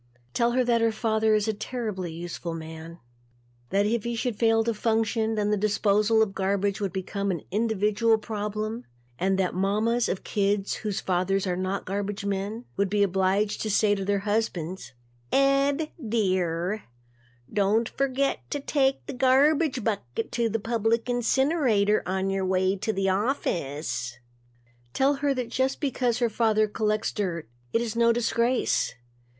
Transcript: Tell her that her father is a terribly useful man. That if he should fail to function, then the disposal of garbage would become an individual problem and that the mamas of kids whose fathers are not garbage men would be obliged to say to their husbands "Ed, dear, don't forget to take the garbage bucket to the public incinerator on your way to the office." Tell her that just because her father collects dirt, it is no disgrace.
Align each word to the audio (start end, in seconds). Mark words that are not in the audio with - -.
Tell 0.33 0.53
her 0.53 0.63
that 0.63 0.81
her 0.81 0.91
father 0.91 1.35
is 1.35 1.47
a 1.47 1.53
terribly 1.53 2.11
useful 2.11 2.55
man. 2.55 2.97
That 3.69 3.85
if 3.85 4.03
he 4.03 4.15
should 4.15 4.35
fail 4.35 4.63
to 4.63 4.73
function, 4.73 5.35
then 5.35 5.51
the 5.51 5.57
disposal 5.57 6.23
of 6.23 6.33
garbage 6.33 6.81
would 6.81 6.91
become 6.91 7.29
an 7.29 7.43
individual 7.51 8.17
problem 8.17 8.85
and 9.19 9.37
that 9.37 9.51
the 9.51 9.57
mamas 9.59 10.09
of 10.09 10.23
kids 10.23 10.77
whose 10.77 10.99
fathers 11.01 11.45
are 11.45 11.55
not 11.55 11.85
garbage 11.85 12.25
men 12.25 12.65
would 12.77 12.89
be 12.89 13.03
obliged 13.03 13.61
to 13.61 13.69
say 13.69 13.93
to 13.93 14.03
their 14.03 14.21
husbands 14.25 14.93
"Ed, 15.31 15.91
dear, 16.03 16.85
don't 17.53 17.87
forget 17.87 18.39
to 18.49 18.59
take 18.59 19.05
the 19.05 19.13
garbage 19.13 19.83
bucket 19.83 20.31
to 20.31 20.49
the 20.49 20.57
public 20.57 21.11
incinerator 21.11 22.01
on 22.07 22.31
your 22.31 22.43
way 22.43 22.75
to 22.75 22.91
the 22.91 23.09
office." 23.09 24.17
Tell 24.93 25.13
her 25.21 25.35
that 25.35 25.49
just 25.49 25.79
because 25.79 26.17
her 26.17 26.27
father 26.29 26.67
collects 26.67 27.11
dirt, 27.11 27.47
it 27.71 27.83
is 27.83 27.95
no 27.95 28.11
disgrace. 28.11 28.95